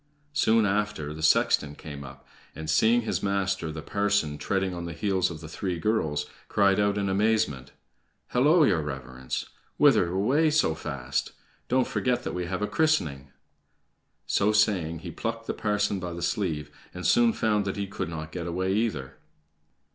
[0.33, 4.93] Soon after the sexton came up, and, seeing his master the parson treading on the
[4.93, 7.71] heels of the three girls, cried out in amazement:
[8.29, 9.45] "Hallo, your Reverence!
[9.77, 11.33] Whither away so fast?
[11.67, 13.27] Don't forget that we have a christening!"
[14.25, 18.09] So saying, he plucked the parson by the sleeve, and soon found that he could
[18.09, 19.19] not get away either.